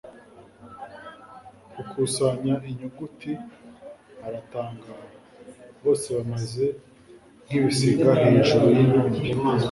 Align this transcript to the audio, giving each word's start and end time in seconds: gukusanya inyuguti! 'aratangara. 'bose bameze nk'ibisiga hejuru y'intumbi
gukusanya 1.75 2.55
inyuguti! 2.69 3.31
'aratangara. 3.41 5.05
'bose 5.79 6.07
bameze 6.17 6.65
nk'ibisiga 7.45 8.09
hejuru 8.23 8.65
y'intumbi 8.75 9.21